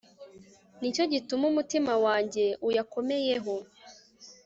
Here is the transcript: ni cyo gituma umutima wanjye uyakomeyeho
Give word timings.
ni 0.79 0.89
cyo 0.95 1.03
gituma 1.13 1.43
umutima 1.51 1.93
wanjye 2.05 2.45
uyakomeyeho 2.67 3.55